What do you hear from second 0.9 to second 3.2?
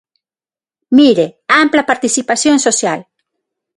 Mire, ampla participación social.